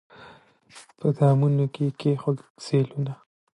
په 0.97 1.07
دامونو 1.17 1.65
کي 1.73 1.83
یې 1.87 1.95
کښېوتل 1.99 2.47
سېلونه 2.65 3.13